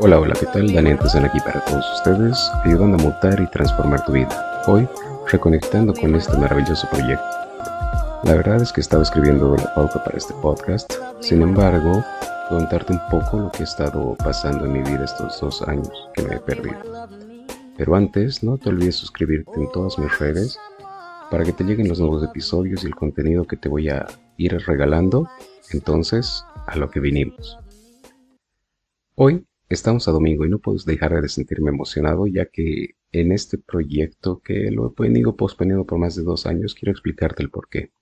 [0.00, 0.72] Hola, hola, ¿qué tal?
[0.72, 4.62] Daniel están aquí para todos ustedes, ayudando a mutar y transformar tu vida.
[4.68, 4.88] Hoy,
[5.26, 7.24] reconectando con este maravilloso proyecto.
[8.22, 12.04] La verdad es que estaba escribiendo la pauta para este podcast, sin embargo,
[12.48, 16.22] contarte un poco lo que ha estado pasando en mi vida estos dos años que
[16.22, 16.78] me he perdido.
[17.76, 20.60] Pero antes, no te olvides suscribirte en todas mis redes
[21.28, 24.06] para que te lleguen los nuevos episodios y el contenido que te voy a
[24.36, 25.28] ir regalando.
[25.72, 27.58] Entonces, a lo que vinimos.
[29.16, 33.58] Hoy estamos a domingo y no puedo dejar de sentirme emocionado ya que en este
[33.58, 37.68] proyecto que lo he venido posponiendo por más de dos años quiero explicarte el por
[37.68, 37.92] qué.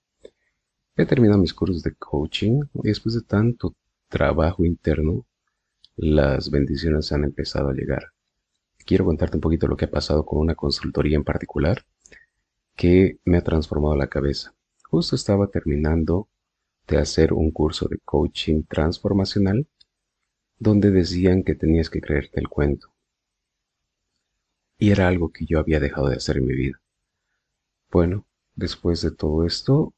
[0.95, 3.75] He terminado mis cursos de coaching y después de tanto
[4.07, 5.25] trabajo interno
[5.95, 8.13] las bendiciones han empezado a llegar.
[8.85, 11.85] Quiero contarte un poquito lo que ha pasado con una consultoría en particular
[12.75, 14.53] que me ha transformado la cabeza.
[14.89, 16.29] Justo estaba terminando
[16.87, 19.67] de hacer un curso de coaching transformacional
[20.59, 22.93] donde decían que tenías que creerte el cuento.
[24.77, 26.81] Y era algo que yo había dejado de hacer en mi vida.
[27.91, 29.93] Bueno, después de todo esto,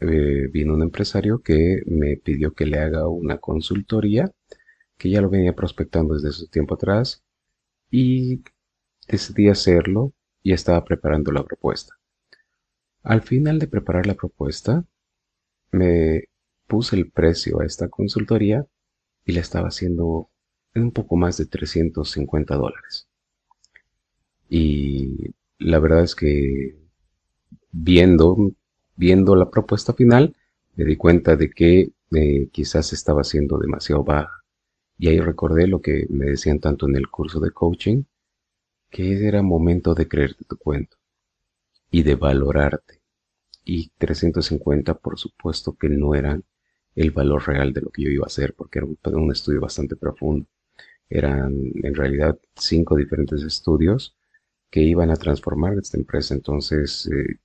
[0.00, 4.32] eh, vino un empresario que me pidió que le haga una consultoría,
[4.96, 7.22] que ya lo venía prospectando desde ese tiempo atrás,
[7.90, 8.42] y
[9.08, 10.12] decidí hacerlo
[10.42, 11.94] y estaba preparando la propuesta.
[13.02, 14.84] Al final de preparar la propuesta,
[15.70, 16.24] me
[16.66, 18.66] puse el precio a esta consultoría
[19.28, 20.30] y la estaba haciendo
[20.72, 23.08] en un poco más de 350 dólares.
[24.48, 26.78] Y la verdad es que
[27.70, 28.52] viendo,
[28.96, 30.34] viendo la propuesta final,
[30.76, 34.44] me di cuenta de que eh, quizás estaba siendo demasiado baja.
[34.98, 38.04] Y ahí recordé lo que me decían tanto en el curso de coaching,
[38.88, 40.96] que era momento de creerte tu cuento
[41.90, 43.02] y de valorarte.
[43.62, 46.44] Y 350 por supuesto que no eran
[46.98, 49.94] el valor real de lo que yo iba a hacer, porque era un, estudio bastante
[49.94, 50.46] profundo.
[51.08, 54.16] Eran en realidad cinco diferentes estudios
[54.70, 57.36] que iban a transformar esta empresa, entonces eh,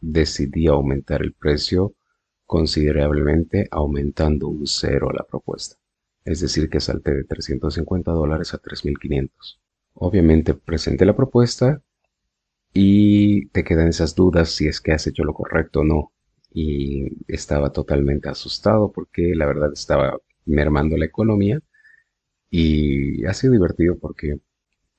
[0.00, 1.94] decidí aumentar el precio
[2.46, 5.76] considerablemente, aumentando un cero a la propuesta.
[6.24, 9.30] Es decir, que salté de 350 dólares a 3.500.
[9.94, 11.80] Obviamente presenté la propuesta
[12.72, 16.12] y te quedan esas dudas si es que has hecho lo correcto o no
[16.52, 21.60] y estaba totalmente asustado porque la verdad estaba mermando la economía
[22.50, 24.38] y ha sido divertido porque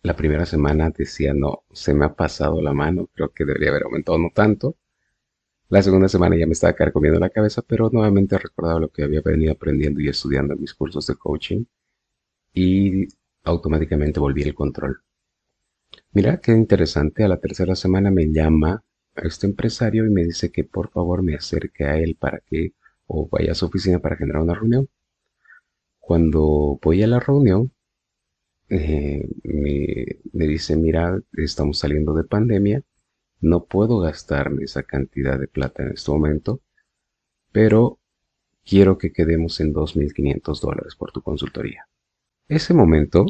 [0.03, 3.83] la primera semana decía no, se me ha pasado la mano, creo que debería haber
[3.83, 4.77] aumentado no tanto.
[5.69, 9.21] La segunda semana ya me estaba carcomiendo la cabeza, pero nuevamente recordaba lo que había
[9.21, 11.65] venido aprendiendo y estudiando en mis cursos de coaching
[12.53, 13.07] y
[13.43, 15.01] automáticamente volví el control.
[16.11, 18.83] Mira qué interesante, a la tercera semana me llama
[19.17, 22.73] a este empresario y me dice que por favor me acerque a él para que
[23.07, 24.89] o vaya a su oficina para generar una reunión.
[25.99, 27.71] Cuando voy a la reunión,
[28.69, 32.83] eh, me, dice, mira, estamos saliendo de pandemia,
[33.39, 36.61] no puedo gastarme esa cantidad de plata en este momento,
[37.51, 37.99] pero
[38.65, 41.87] quiero que quedemos en 2.500 dólares por tu consultoría.
[42.47, 43.25] Ese momento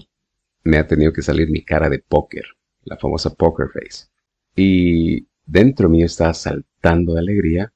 [0.64, 2.46] me ha tenido que salir mi cara de póker,
[2.84, 4.08] la famosa poker face.
[4.56, 7.74] Y Dentro mío estaba saltando de alegría,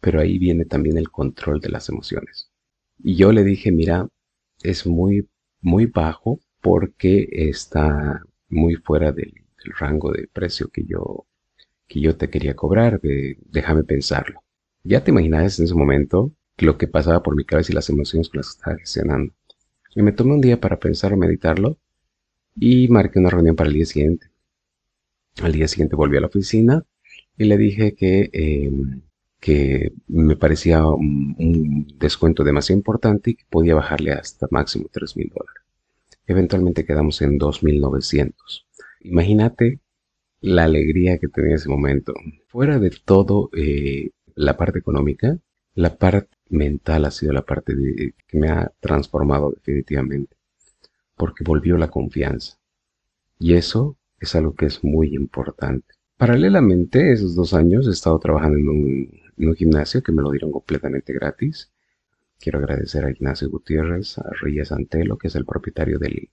[0.00, 2.50] pero ahí viene también el control de las emociones.
[2.98, 4.08] Y yo le dije, mira,
[4.64, 5.28] es muy,
[5.60, 9.32] muy bajo porque está muy fuera del,
[9.78, 11.26] rango de precio que yo,
[11.86, 13.00] que yo te quería cobrar.
[13.00, 14.42] déjame pensarlo.
[14.82, 18.28] Ya te imaginas en ese momento lo que pasaba por mi cabeza y las emociones
[18.28, 19.32] con las que estaba gestionando.
[19.94, 21.78] Y me tomé un día para pensar, meditarlo
[22.56, 24.30] y marqué una reunión para el día siguiente.
[25.42, 26.84] Al día siguiente volví a la oficina
[27.36, 29.02] y le dije que, em,
[29.40, 35.28] que me parecía un, descuento demasiado importante y que podía bajarle hasta máximo 3 mil
[35.28, 35.62] dólares.
[36.26, 38.66] Eventualmente quedamos en 2.900.
[39.00, 39.80] Imagínate
[40.40, 42.14] la alegría que tenía ese momento.
[42.48, 45.38] Fuera de todo eh, la parte económica,
[45.74, 47.74] la parte mental ha sido la parte
[48.26, 50.36] que me ha transformado definitivamente.
[51.16, 52.58] Porque volvió la confianza.
[53.38, 55.94] Y eso es algo que es muy importante.
[56.16, 61.12] Paralelamente, esos dos años he estado trabajando en un, gimnasio que me lo dieron completamente
[61.12, 61.70] gratis.
[62.40, 66.30] Quiero agradecer a Ignacio Gutiérrez, a Reyes Antelo, que es el propietario del,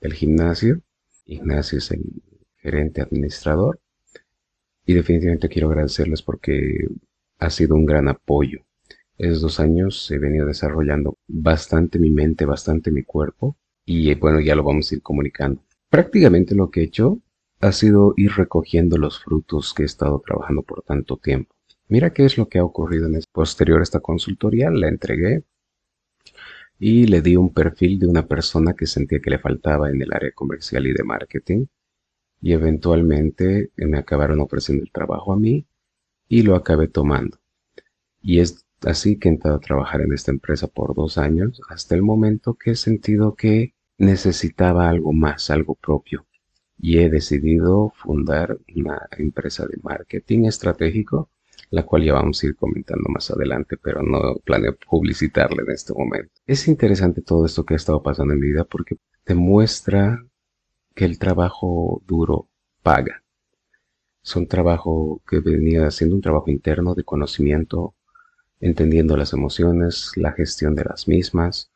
[0.00, 0.82] del gimnasio.
[1.24, 2.22] Ignacio es el
[2.56, 3.80] gerente administrador.
[4.84, 6.86] Y definitivamente quiero agradecerles porque
[7.38, 8.66] ha sido un gran apoyo.
[9.16, 13.56] Esos dos años he venido desarrollando bastante mi mente, bastante mi cuerpo.
[13.84, 15.62] Y bueno, ya lo vamos a ir comunicando.
[15.92, 17.20] Prácticamente lo que he hecho
[17.60, 21.54] ha sido ir recogiendo los frutos que he estado trabajando por tanto tiempo.
[21.86, 25.44] Mira qué es lo que ha ocurrido en el posterior a esta consultoría, la entregué
[26.78, 30.14] y le di un perfil de una persona que sentía que le faltaba en el
[30.14, 31.66] área comercial y de marketing
[32.40, 35.66] y eventualmente me acabaron ofreciendo el trabajo a mí
[36.26, 37.36] y lo acabé tomando.
[38.22, 41.94] Y es así que he entrado a trabajar en esta empresa por dos años hasta
[41.94, 46.26] el momento que he sentido que necesitaba algo más, algo propio.
[46.78, 51.30] Y he decidido fundar una empresa de marketing estratégico,
[51.70, 55.94] la cual ya vamos a ir comentando más adelante, pero no planeo publicitarla en este
[55.94, 56.32] momento.
[56.46, 60.24] Es interesante todo esto que ha estado pasando en mi vida porque demuestra
[60.94, 62.48] que el trabajo duro
[62.82, 63.22] paga.
[64.22, 67.94] Es un trabajo que venía haciendo un trabajo interno de conocimiento,
[68.60, 71.71] entendiendo las emociones, la gestión de las mismas,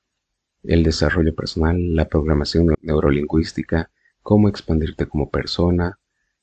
[0.68, 3.90] el desarrollo personal, la programación neurolingüística,
[4.22, 5.98] cómo expandirte como persona,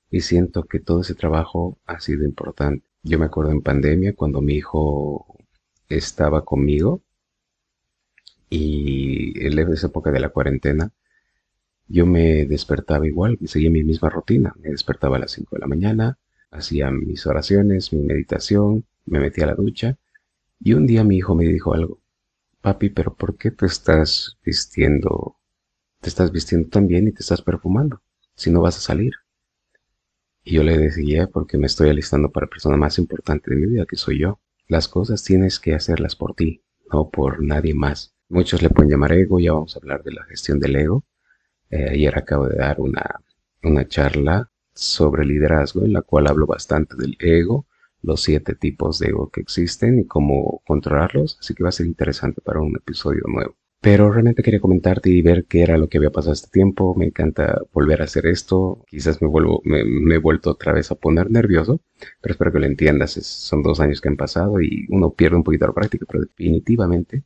[0.09, 2.85] y siento que todo ese trabajo ha sido importante.
[3.01, 5.37] Yo me acuerdo en pandemia cuando mi hijo
[5.89, 7.01] estaba conmigo
[8.49, 10.91] y en esa época de la cuarentena,
[11.87, 14.53] yo me despertaba igual, seguía mi misma rutina.
[14.61, 16.19] Me despertaba a las 5 de la mañana,
[16.51, 19.97] hacía mis oraciones, mi meditación, me metía a la ducha
[20.59, 22.02] y un día mi hijo me dijo algo
[22.63, 25.37] papi, pero ¿por qué te estás vistiendo,
[25.99, 28.01] te estás vistiendo tan bien y te estás perfumando
[28.35, 29.11] si no vas a salir?
[30.43, 33.67] Y yo le decía, porque me estoy alistando para la persona más importante de mi
[33.67, 34.39] vida, que soy yo.
[34.67, 38.15] Las cosas tienes que hacerlas por ti, no por nadie más.
[38.29, 41.05] Muchos le pueden llamar ego, ya vamos a hablar de la gestión del ego.
[41.69, 43.21] Eh, ayer acabo de dar una,
[43.61, 47.67] una charla sobre liderazgo en la cual hablo bastante del ego
[48.03, 51.87] los siete tipos de ego que existen y cómo controlarlos, así que va a ser
[51.87, 53.55] interesante para un episodio nuevo.
[53.83, 56.95] Pero realmente quería comentarte y ver qué era lo que había pasado este tiempo.
[56.95, 58.81] Me encanta volver a hacer esto.
[58.87, 61.81] Quizás me vuelvo, me, he vuelto otra vez a poner nervioso,
[62.21, 63.11] pero espero que lo entiendas.
[63.11, 67.23] son dos años que han pasado y uno pierde un poquito la práctica, pero definitivamente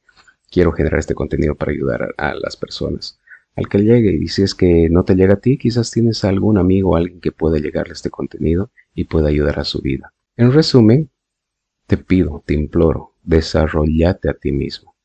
[0.50, 3.20] quiero generar este contenido para ayudar a, las personas
[3.56, 4.14] al que llegue.
[4.16, 7.22] Y si es que no te llega a ti, quizás tienes algún amigo o alguien
[7.22, 10.12] que pueda llegarle este contenido y pueda ayudar a su vida.
[10.38, 11.10] En resumen,
[11.88, 14.96] te pido, te imploro, desarrollate a ti mismo.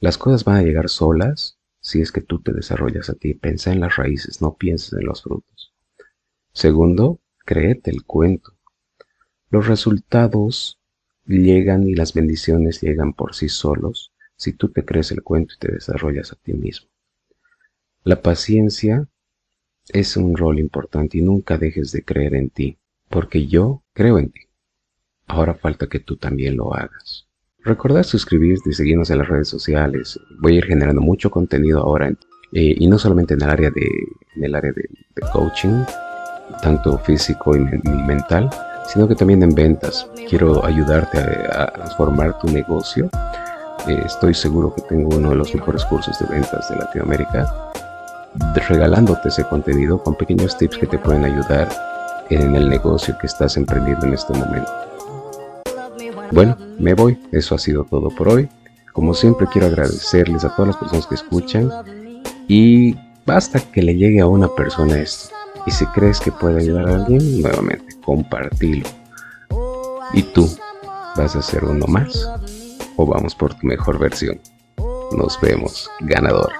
[0.00, 3.32] Las cosas van a llegar solas si es que tú te desarrollas a ti.
[3.32, 5.72] Pensa en las raíces, no pienses en los frutos.
[6.52, 8.52] Segundo, créete el cuento.
[9.48, 10.78] Los resultados
[11.24, 15.58] llegan y las bendiciones llegan por sí solos si tú te crees el cuento y
[15.58, 16.90] te desarrollas a ti mismo.
[18.04, 19.08] La paciencia
[19.88, 22.78] es un rol importante y nunca dejes de creer en ti,
[23.08, 24.49] porque yo creo en ti.
[25.30, 27.28] Ahora falta que tú también lo hagas.
[27.62, 30.18] Recordad suscribirte y seguirnos en las redes sociales.
[30.40, 32.08] Voy a ir generando mucho contenido ahora
[32.52, 33.86] eh, y no solamente en el área de,
[34.34, 34.88] en el área de,
[35.32, 35.84] coaching,
[36.62, 38.50] tanto físico y, mental,
[38.88, 40.10] sino que también en ventas.
[40.28, 43.08] Quiero ayudarte a, transformar tu negocio.
[43.86, 47.46] Eh, estoy seguro que tengo uno de los mejores cursos de ventas de Latinoamérica,
[48.68, 51.68] regalándote ese contenido con pequeños tips que te pueden ayudar
[52.30, 54.89] en el negocio que estás emprendiendo en este momento.
[56.32, 57.18] Bueno, me voy.
[57.32, 58.48] Eso ha sido todo por hoy.
[58.92, 61.70] Como siempre quiero agradecerles a todas las personas que escuchan
[62.48, 65.34] y basta que le llegue a una persona esto.
[65.66, 68.88] Y si crees que puede ayudar a alguien, nuevamente, compartilo.
[70.12, 70.48] ¿Y tú?
[71.16, 72.28] ¿Vas a ser uno más?
[72.96, 74.40] ¿O vamos por tu mejor versión?
[75.16, 76.50] Nos vemos, ganador.